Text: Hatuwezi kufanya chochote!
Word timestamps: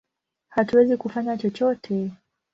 Hatuwezi 0.49 0.97
kufanya 0.97 1.37
chochote! 1.37 2.11